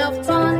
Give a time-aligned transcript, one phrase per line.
[0.00, 0.53] of thunder,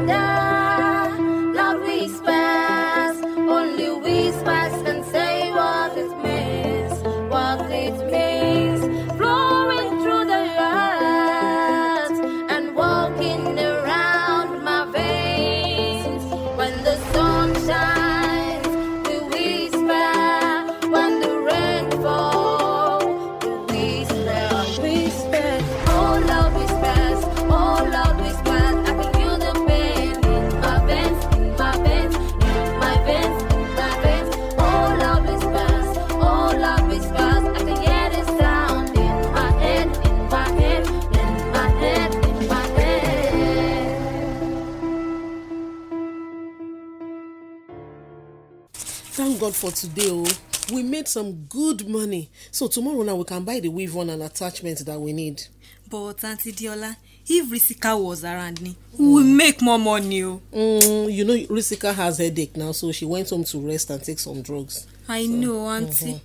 [49.64, 50.27] for today, oh.
[50.73, 52.30] We made some good money.
[52.50, 55.42] So tomorrow now we can buy the weave on and attachment that we need.
[55.90, 56.96] but aunty diola
[57.27, 60.40] if risika was around ni we will make more money o.
[60.52, 64.18] Mm, you know, Risika has headache now, so she went home to rest and take
[64.18, 64.86] some drugs.
[65.08, 66.20] i know aunty.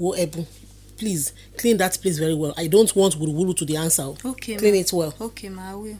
[0.00, 0.46] Oh, Ebu,
[0.96, 2.54] please clean that place very well.
[2.56, 4.02] I don't want wuru to the answer.
[4.04, 4.16] oh.
[4.24, 4.80] Okay, Clean ma.
[4.80, 5.14] it well.
[5.20, 5.98] okay ma i will.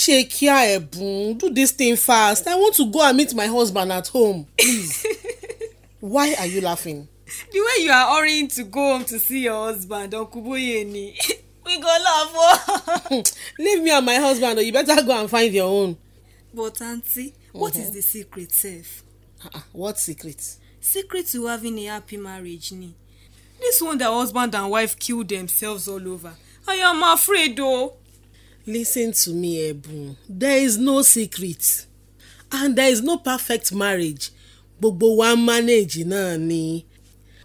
[0.00, 2.46] Shekia Ebun, do this thing fast.
[2.48, 4.46] I want to go and meet my husband at home.
[4.58, 5.06] Please.
[6.00, 7.06] Why are you laughing?
[7.52, 11.14] the way you are hurrying to go home to see your husband uncle boyeni
[11.66, 13.22] we go laugh o.
[13.60, 15.96] Leave me and my husband or you better go and find your own.
[16.52, 19.04] but aunty what is the secret sef.
[19.44, 20.56] Uh-uh, what secret?
[20.80, 22.94] secret to having a happy marriage ni.
[23.60, 26.34] this one that husband and wife kill themselves all over
[26.66, 27.94] i am afraid o.
[28.66, 30.16] Listen to me, Ebun.
[30.28, 31.86] There is no secret.
[32.52, 34.30] And there is no perfect marriage.
[34.80, 36.86] Gbogbo wa manage náà ni.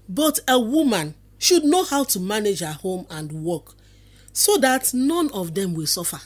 [0.07, 3.73] But a woman should know how to manage her home and work
[4.33, 6.19] so that none of them will suffer.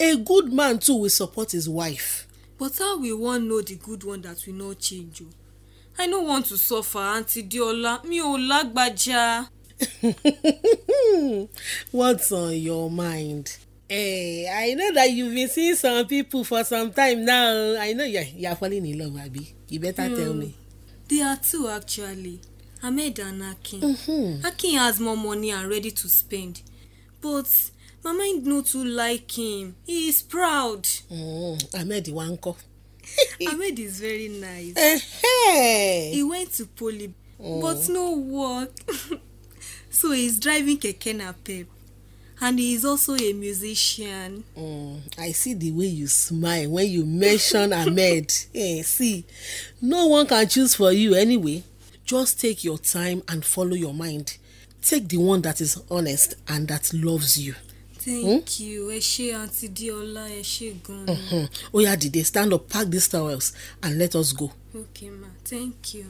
[0.00, 2.26] A good man too will support his wife.
[2.58, 5.26] but how we wan know the good one that we no change o.
[5.98, 9.48] i no want to suffer aunty diola mi ò lágbájá.
[11.90, 13.56] What's on your mind?
[13.90, 17.76] Eh, I know that you've been seeing some people for some time now.
[17.78, 19.54] I know you're, you're falling in love, Abi.
[19.68, 20.56] You better tell me.
[21.08, 22.40] there are two actually
[22.82, 23.80] ahmed and akin.
[23.80, 24.44] Mhm.
[24.44, 26.62] akin has more money and ready to spend
[27.20, 27.46] but
[28.02, 30.82] my mind no too like him he is proud.
[31.10, 32.56] Mm, Ahmed Iwanko.
[33.48, 34.74] ahmed is very nice.
[34.76, 38.72] Eh, he went to poly but no work
[39.90, 41.66] so he's driving keke napep
[42.40, 44.44] and he is also a musician.
[44.56, 48.32] Mm, I see the way you smile when you mention Ahmed.
[48.54, 49.24] Eh, see,
[49.80, 51.62] no one can choose for you anyway.
[52.04, 54.36] Just take your time and follow your mind.
[54.82, 57.54] Take the one that is honest and that loves you.
[58.04, 61.16] thank you ẹ ṣe aunty diola ẹ ṣe gan-an.
[61.30, 61.46] Hmm.
[61.72, 63.52] Oya dìde stand up pack these towels
[63.82, 64.50] and let us go.
[64.74, 66.04] okay ma thank you.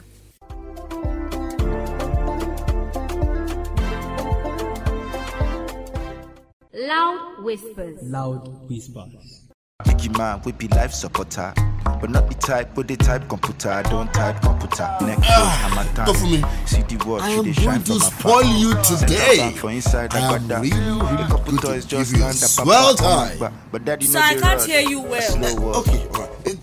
[6.77, 7.97] Loud whispers.
[8.03, 9.41] Loud whispers.
[9.85, 11.53] Biggie man, we be life supporter.
[12.01, 13.69] But not the type, but the type computer.
[13.69, 14.97] I don't type computer.
[15.01, 16.43] Next Ah, I'm a go for me.
[16.65, 19.51] See the word, I she am dey going to spoil you Set today.
[19.55, 20.61] For inside, I I am got that.
[20.63, 23.37] really, really The good to toys just give you a land swell time.
[23.39, 25.77] But, but daddy Sir, know I can't hear you well.
[25.79, 26.29] Okay, all right.
[26.47, 26.53] Eh,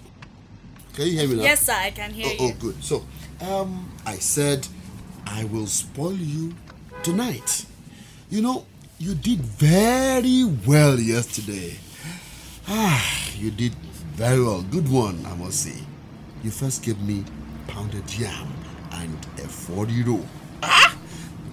[0.93, 1.43] Can you hear me now?
[1.43, 2.53] Yes, sir, I can hear Oh, you.
[2.53, 2.85] oh, good.
[2.85, 3.05] So,
[3.41, 4.69] um, I said
[5.27, 6.55] I will spoil you
[7.03, 7.65] tonight.
[8.29, 8.67] You know,
[9.03, 11.75] you did very well yesterday.
[12.69, 13.05] Ah,
[13.37, 13.75] you did
[14.15, 14.63] very well.
[14.63, 15.83] Good one, I must say.
[16.45, 17.25] You first gave me
[17.67, 18.47] pounded yam
[18.93, 20.25] and a 40 roll.
[20.63, 20.97] Ah!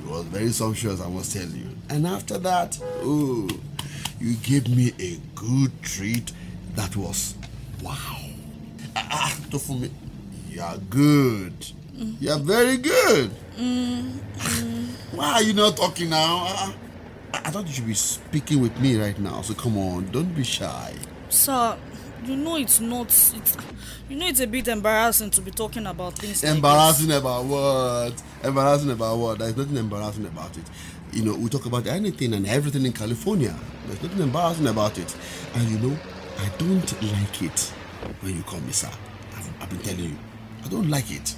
[0.03, 1.69] It was very sumptuous, I must tell you.
[1.89, 3.49] And after that, oh,
[4.19, 6.31] you gave me a good treat
[6.75, 7.33] that was
[7.81, 7.95] wow.
[8.95, 9.89] Ah, ah, Tofumi,
[10.51, 11.53] you are good.
[12.19, 13.31] You are very good.
[15.15, 16.43] Why are you not talking now?
[16.45, 16.73] Ah,
[17.33, 19.41] I, thought you should be speaking with me right now.
[19.41, 20.93] So come on, don't be shy.
[21.29, 21.77] Sir,
[22.25, 23.07] you know it's not.
[23.07, 23.57] It's,
[24.09, 26.43] you know it's a bit embarrassing to be talking about things.
[26.43, 28.21] like Embarrassing about what?
[28.43, 29.39] Embarrassing about what?
[29.39, 30.63] There's nothing embarrassing about it.
[31.11, 33.55] You know, we talk about anything and everything in California.
[33.87, 35.15] There's nothing embarrassing about it.
[35.55, 35.97] And you know,
[36.37, 37.73] I don't like it
[38.21, 38.89] when you call me sir.
[39.35, 40.17] I've, I've been telling you,
[40.63, 41.35] I don't like it.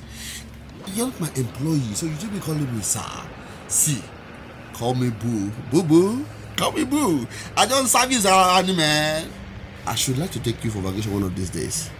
[0.93, 3.01] You're not my employee, so you should be calling me sir.
[3.67, 4.01] See,
[4.81, 6.25] call me boo, boo boo.
[6.55, 7.27] Call me boo.
[7.55, 9.29] I don't service around, man.
[9.85, 11.91] I should like to take you for vacation one of these days.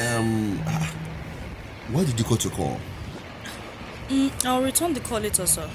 [0.00, 0.94] Um, ah,
[1.90, 2.78] why did you cut your call?
[4.08, 5.68] Mm, I'll return the call later, sir.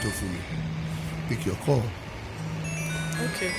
[0.00, 0.40] Tofumi,
[1.28, 1.84] pick your call.
[3.22, 3.52] Okay.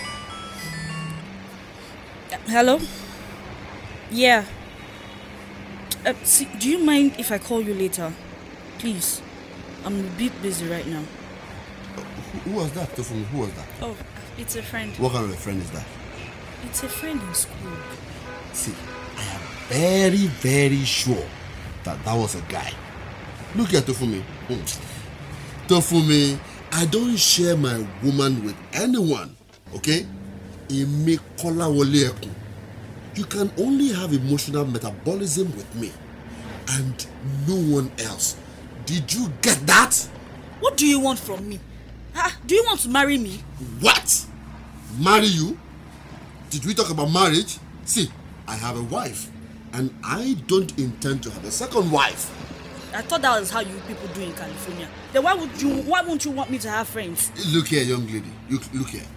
[2.46, 2.78] Hello?
[4.12, 4.44] Yeah.
[6.06, 8.14] Uh, see, do you mind if I call you later?
[8.80, 9.22] Please.
[9.86, 11.04] I'm a bit busy right now.
[12.34, 12.90] Who, who was that?
[12.90, 13.68] Who was that?
[13.82, 13.96] Oh,
[14.38, 14.92] it's a friend.
[14.98, 15.86] What kind of a friend is that?
[16.66, 17.72] It's a friend in school.
[18.54, 18.74] See,
[19.18, 21.26] I am very, very sure
[21.84, 22.72] that that was a guy.
[23.56, 24.22] Look at Tofumi.
[24.22, 25.68] Hmm.
[25.68, 26.40] Tofumi,
[26.72, 29.36] I don't share my woman with anyone,
[29.76, 30.06] okay?
[30.70, 32.32] Imi Kolawole Ekun.
[33.20, 35.92] You can only have emotional metabolism with me
[36.70, 37.06] and
[37.46, 38.38] no one else.
[38.86, 39.94] Did you get that?
[40.62, 41.60] What do you want from me?
[42.16, 43.42] Ah, do you want to marry me?
[43.82, 44.26] What?
[44.98, 45.60] Marry you?
[46.50, 47.58] Did we talk about marriage?
[47.84, 48.10] See,
[48.48, 49.30] I have a wife
[49.74, 52.32] and I don't intend to have a second wife.
[52.96, 54.88] I thought that was how you people do in California.
[55.12, 57.34] Then why would you why won't you want me to have friends?
[57.54, 58.32] Look here, young lady.
[58.50, 59.08] Look, look here.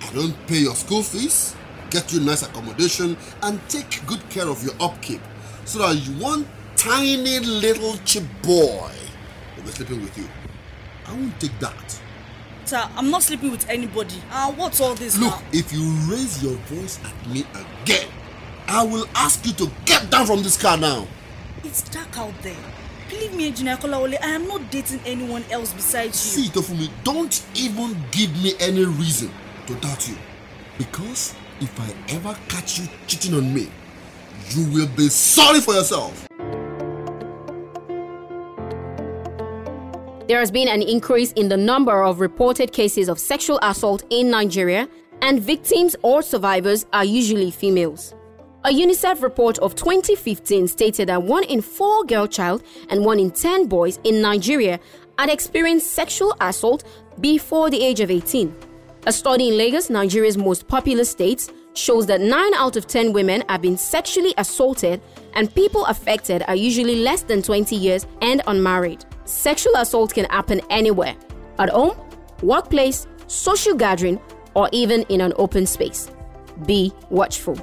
[0.00, 1.54] I don't pay your school fees,
[1.90, 5.20] get you nice accommodation, and take good care of your upkeep.
[5.64, 6.46] So that you one
[6.76, 8.90] tiny little cheap boy
[9.56, 10.26] will be sleeping with you.
[11.06, 12.00] I won't take that.
[12.64, 14.16] Sir, I'm not sleeping with anybody.
[14.30, 15.42] Ah, what's all this Look, now?
[15.52, 17.44] if you raise your voice at me
[17.82, 18.08] again,
[18.66, 21.06] I will ask you to get down from this car now.
[21.62, 22.56] It's dark out there.
[23.08, 26.42] Believe me, Engineer Kolawole, I am not dating anyone else besides you.
[26.42, 29.30] See, Tofumi, don't even give me any reason
[29.68, 30.16] to doubt you.
[30.76, 33.68] Because if I ever catch you cheating on me,
[34.50, 36.26] you will be sorry for yourself.
[40.28, 44.30] There has been an increase in the number of reported cases of sexual assault in
[44.30, 44.88] Nigeria,
[45.22, 48.14] and victims or survivors are usually females.
[48.64, 53.30] A UNICEF report of 2015 stated that one in four girl child and one in
[53.30, 54.80] 10 boys in Nigeria
[55.18, 56.82] had experienced sexual assault
[57.20, 58.54] before the age of 18.
[59.08, 63.44] A study in Lagos, Nigeria's most populous state, shows that 9 out of 10 women
[63.48, 65.00] have been sexually assaulted,
[65.34, 69.04] and people affected are usually less than 20 years and unmarried.
[69.24, 71.14] Sexual assault can happen anywhere
[71.60, 71.96] at home,
[72.42, 74.20] workplace, social gathering,
[74.54, 76.10] or even in an open space.
[76.66, 77.54] Be watchful.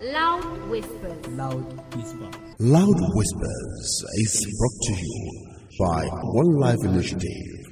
[0.00, 1.26] Loud whispers.
[1.30, 2.30] Loud whisper.
[2.60, 7.70] Loud Whispers is brought to you by One Life Initiative.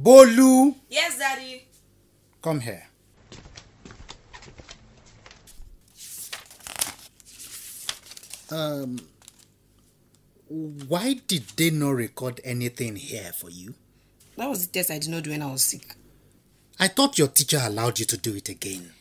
[0.00, 1.66] Bolu, Yes, Daddy.
[2.40, 2.84] come here.
[8.50, 9.00] Um,
[10.48, 13.74] why did they not record anything here for you?
[14.36, 15.96] That was the test I did not do when I was sick.
[16.78, 18.92] I thought your teacher allowed you to do it again.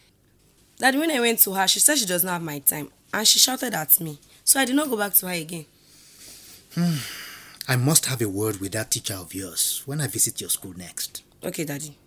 [0.79, 3.27] Daddy, when I went to her, she said she does not have my time and
[3.27, 4.17] she shouted at me.
[4.43, 5.65] So I did not go back to her again.
[7.67, 10.73] I must have a word with that teacher of yours when I visit your school
[10.77, 11.23] next.
[11.43, 11.97] Okay, Daddy.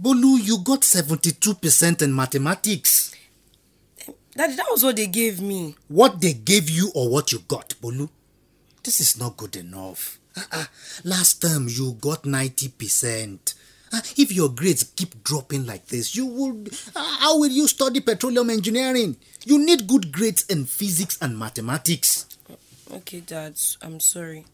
[0.00, 3.14] Bolu, you got 72% in mathematics.
[4.36, 5.74] Daddy, that was what they gave me.
[5.88, 8.08] What they gave you or what you got, Bolu?
[8.84, 10.18] This is not good enough.
[10.36, 10.64] Uh-uh.
[11.04, 13.54] Last term you got 90%.
[13.92, 16.64] Uh, if your grades keep dropping like this, you will.
[16.94, 19.16] Uh, how will you study petroleum engineering?
[19.44, 22.26] You need good grades in physics and mathematics.
[22.90, 24.46] Okay, Dad, I'm sorry.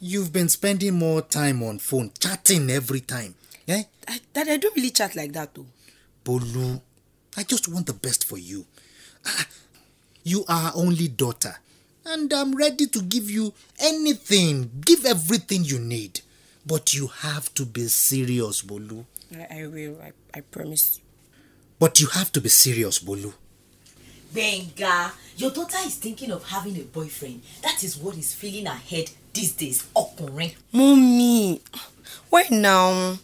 [0.00, 3.34] You've been spending more time on phone chatting every time.
[3.68, 3.82] Eh?
[4.08, 5.66] I, Daddy, I don't really chat like that though.
[6.24, 6.80] Bolu,
[7.36, 8.64] I just want the best for you.
[9.26, 9.46] Ah,
[10.24, 11.54] You are our only daughter,
[12.06, 16.20] and I'm ready to give you anything, give everything you need.
[16.66, 19.04] But you have to be serious, Bolu.
[19.34, 21.00] I, I will, I, I promise.
[21.78, 23.32] But you have to be serious, Bolu.
[24.32, 27.42] Benga, your daughter is thinking of having a boyfriend.
[27.62, 29.84] That is what is filling her head these days.
[29.94, 30.54] Ọkùnrin.
[30.72, 31.60] Mommy,
[32.30, 33.18] why now?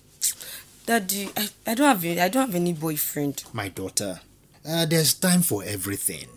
[0.87, 3.45] Daddy, I, I don't have any, I don't have any boyfriend.
[3.53, 4.21] My daughter,
[4.69, 6.29] uh, there's time for everything.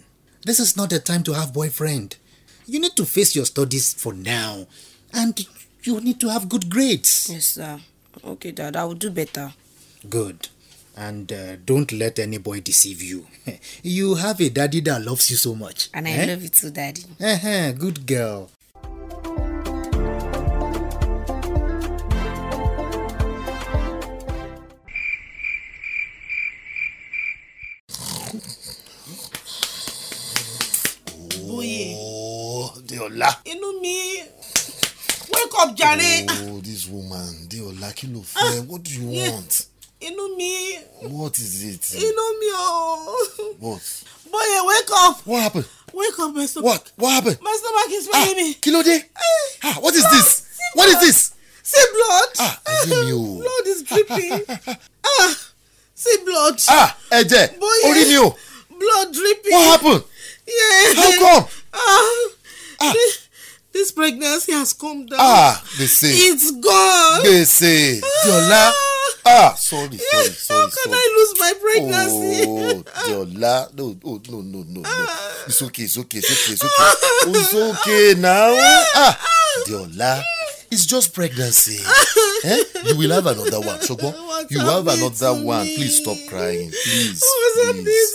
[0.46, 2.18] This is not the time to have boyfriend.
[2.66, 4.68] You need to face your studies for now,
[5.14, 5.40] and
[5.84, 7.30] you need to have good grades.
[7.32, 7.80] Yes, sir.
[8.24, 9.54] Okay, Dad, I will do better.
[10.10, 10.50] Good.
[10.98, 13.25] And uh, don't let any boy deceive you.
[13.84, 15.89] you have a daddy that loves you so much.
[15.93, 16.25] And I eh?
[16.25, 17.03] love you too, Daddy.
[17.22, 18.50] Uh-huh, good girl.
[31.51, 33.41] Oh, Deola.
[33.46, 34.24] inú mi.
[35.31, 36.25] Wake up, jàre.
[36.50, 38.67] Oh, this woman, Deola, kí ló fẹ́?
[38.67, 39.69] What do you want?
[40.01, 40.77] Inú me.
[41.12, 41.94] What is it?
[42.00, 43.56] Know me, oh.
[43.60, 44.03] What?
[44.32, 45.20] Boy, wake up.
[45.27, 45.65] What happened?
[45.94, 46.65] Wake up, my stomach.
[46.72, 46.91] What?
[46.96, 47.38] What happened?
[47.41, 48.53] My stomach is Ah, paining me.
[48.56, 49.03] Kilode?
[49.63, 50.46] Ah, what is this?
[50.75, 51.34] What is this?
[51.63, 52.29] See blood.
[52.39, 53.36] Ah, ayé mi o.
[53.44, 54.41] Blood is dripping.
[55.06, 55.36] ah,
[55.96, 56.62] see blood.
[56.70, 57.60] Ah, ẹ̀jẹ̀.
[57.86, 58.36] Orí mi o.
[58.79, 59.51] Blood dripping.
[59.51, 60.03] What happened?
[60.48, 60.94] Yeah.
[60.96, 61.46] How come?
[61.74, 63.27] Ah, This,
[63.74, 65.20] this pregnancy has come down.
[65.20, 66.08] Ah, gbèsè.
[66.10, 67.22] It's gone.
[67.25, 68.00] Gbèsè.
[68.24, 68.72] Diola.
[68.72, 68.74] Ah,
[69.58, 70.94] sorry, sorry, How sorry, can sorry.
[70.94, 72.46] I lose my pregnancy?
[72.48, 73.74] Oh, Diola.
[73.76, 75.06] No, oh, no, no, no, no.
[75.48, 77.40] It's okay, it's okay, it's okay, it's okay.
[77.40, 78.50] It's okay now.
[78.96, 79.18] Ah,
[79.68, 80.22] Diola.
[80.72, 81.80] It's just pregnancy.
[82.44, 82.64] eh?
[82.86, 84.14] You will have another one, Shogbo.
[84.14, 85.66] What's You have another one.
[85.66, 85.76] me?
[85.76, 86.70] Please stop crying.
[86.70, 87.24] Please.
[87.56, 88.14] Please.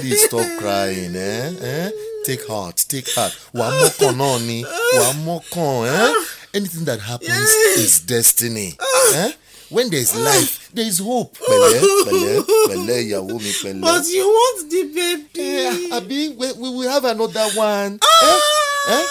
[0.00, 1.52] Please stop crying, eh?
[1.60, 1.90] eh?
[2.24, 3.32] Take heart, take heart.
[3.54, 4.64] Wà á mọ́kàn náà ni.
[4.64, 6.14] Á mọ́kàn, eh?
[6.54, 8.76] Anything that happens is destiny.
[9.14, 9.32] Eh?
[9.70, 11.38] When there is life, there is hope.
[11.38, 13.80] Pẹ̀lẹ́, pẹ̀lẹ́, pẹ̀lẹ́ ìyàwó mi pẹ̀lẹ́.
[13.80, 15.40] But you want the baby.
[15.40, 18.00] Eh, Abi, we, we will have another one.
[18.02, 18.40] Eh?
[18.88, 19.06] Eh?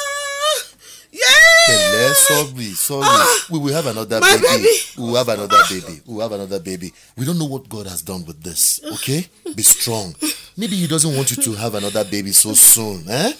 [1.12, 1.68] Yeah.
[1.70, 3.08] Pẹ̀lẹ́, sorry, sorry.
[3.50, 4.42] We will have another baby.
[4.44, 4.68] baby.
[4.98, 6.02] We will have another baby.
[6.06, 6.94] We will have another baby.
[7.18, 8.82] We don't know what God has done with this.
[8.96, 9.28] Okay?
[9.56, 10.14] Be strong.
[10.58, 13.06] Maybe He doesn't want you to have another baby so soon.
[13.10, 13.32] Eh?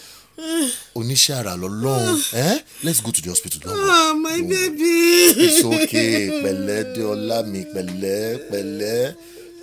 [1.00, 2.18] Oníṣẹ́ àrà lọ́lọ́run.
[2.34, 2.58] Eh?
[2.84, 3.60] Let's go to the hospital.
[3.64, 3.90] Don't worry.
[3.92, 4.96] Ah, my baby.
[5.46, 6.30] It's okay.
[6.44, 7.62] Pẹ̀lẹ́ Deola mi.
[7.74, 9.14] Pẹ̀lẹ́, pẹ̀lẹ́,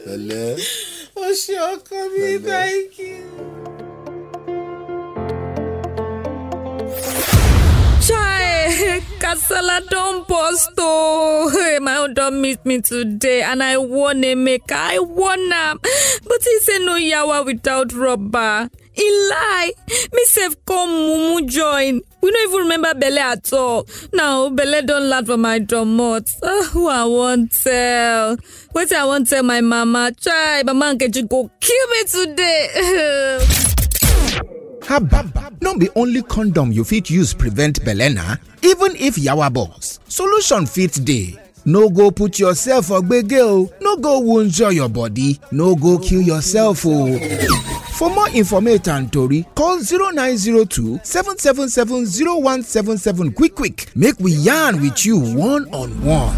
[0.05, 0.51] pẹ̀lẹ́.
[1.19, 3.25] Oh, ṣe ọkọ mi, thank you.
[8.07, 11.51] Chai, Kasala don burst oh.
[11.83, 15.79] My own don meet me today and I warn Emeka, I warn am.
[16.29, 18.69] But he say no yawa without rubber.
[18.97, 19.73] He lie.
[20.13, 22.01] Me sef come mumu join.
[22.23, 23.87] We no even remember belle at all.
[24.15, 26.29] Now belle don land for my domot.
[26.43, 28.37] Uh, who I wan tell?
[28.75, 30.13] Wetin I wan tell my mama?
[30.19, 33.39] Chai, mama Nkechi go kill me today.
[34.87, 40.01] Haba, no be only condom you fit use prevent belle na, even if yawa burst,
[40.11, 41.37] solution fit dey.
[41.65, 46.23] No go put yourself for gbege o, no go wunjure your body, no go kill
[46.23, 47.19] yourself o.
[47.97, 55.07] For more information and tori, call 0902 777 0177 quick quick make we yarn with
[55.07, 56.37] you one on one.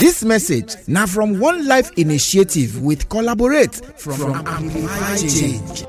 [0.00, 5.84] This message now from One Life Initiative with collaborate from, from Amplify Change.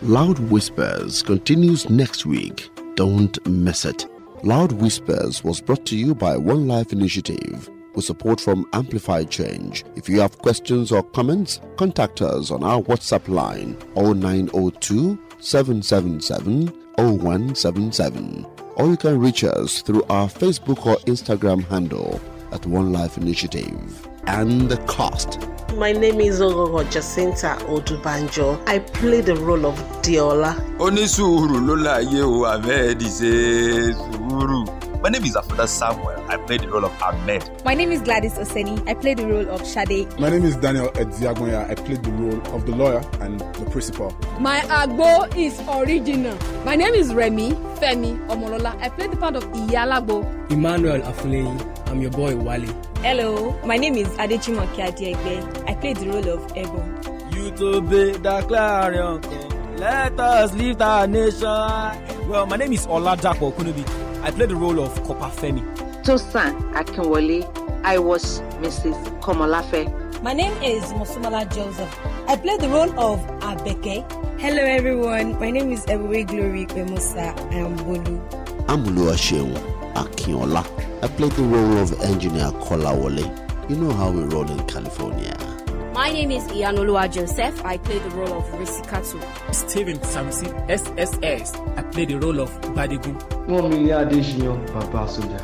[0.00, 2.70] Loud Whispers continues next week.
[2.94, 4.06] Don't miss it.
[4.42, 9.84] Loud Whispers was brought to you by One Life Initiative with support from Amplify Change.
[9.96, 18.46] If you have questions or comments, contact us on our WhatsApp line 0902 777 0177
[18.76, 22.20] or you can reach us through our Facebook or Instagram handle
[22.52, 24.08] at One Life Initiative.
[24.26, 25.40] And the cost.
[25.76, 28.62] My name is Ogogo Jacinta Odubanjo.
[28.68, 30.54] I play the role of Diola.
[30.78, 34.91] onísùúrù ló láàyè o ahmed ṣe sùúrù.
[35.02, 37.42] My name is afoda samuel i play the role of ahmed.
[37.64, 38.88] My name is Gladys Oseni.
[38.88, 40.08] I play the role of Shade.
[40.18, 41.68] My name is Daniel Edziagonya.
[41.70, 44.16] I played the role of the lawyer and the principal.
[44.40, 46.36] My agbo is original.
[46.64, 48.80] My name is Remy Femi Omolola.
[48.80, 50.50] I play the part of Iyalagbo.
[50.50, 51.52] Emmanuel Afuleyi.
[51.88, 52.72] I'm your boy Wale.
[53.02, 55.68] Hello, my name is Adechimoke Adiegbe.
[55.68, 57.28] I play the role of Ebon.
[57.36, 59.48] You to be the clarion call.
[59.76, 62.28] Let us lift our nation.
[62.28, 64.11] Well, my name is Oladapo Kunubi.
[64.24, 65.62] I played the role of Kopa Femi.
[66.04, 67.42] Tosan Akinwole.
[67.84, 68.94] I was Mrs.
[69.20, 69.90] Komolafe.
[70.22, 71.98] My name is Mosumala Joseph.
[72.28, 74.04] I played the role of Abeke.
[74.40, 75.36] Hello, everyone.
[75.40, 77.36] My name is Ebuwe Glory Bemusa.
[77.50, 78.20] I am Bolu.
[78.68, 79.54] I'm Oluwaseun
[79.94, 80.62] Akinola.
[81.02, 83.68] I played the role of engineer Kola Kolawole.
[83.68, 85.51] You know how we roll in California.
[85.94, 87.62] My name is Ianolua Joseph.
[87.64, 89.20] I play the role of Risikatu.
[89.54, 91.54] Steven Samsi SSS.
[91.76, 93.16] I play the role of Badigun.
[93.46, 95.38] Mommy Adesina Baba Soja.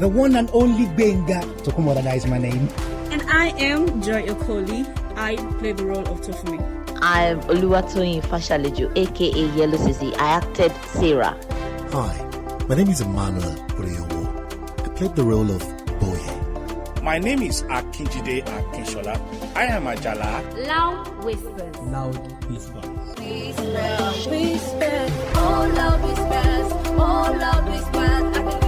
[0.00, 1.40] The one and only Benga.
[1.62, 2.68] Tokumoda is my name.
[3.12, 4.82] And I am Joy Okoli.
[5.16, 6.58] I play the role of Tofumi.
[7.00, 10.12] I'm Oluwatoyin Fashalejo, aka Yellow Sissy.
[10.18, 11.38] I acted Sarah.
[11.92, 14.84] Hi, my name is Emmanuel Uriowo.
[14.84, 15.62] I played the role of
[16.00, 17.00] Boye.
[17.02, 19.43] My name is Akinjide Akinshola.
[19.56, 20.42] I am Ajala.
[20.66, 21.76] Loud whispers.
[21.78, 22.16] Loud
[22.50, 22.84] whispers.
[23.16, 25.06] Whisper, whisper,
[25.36, 28.36] oh loud whispers, oh loud whispers.
[28.36, 28.63] I can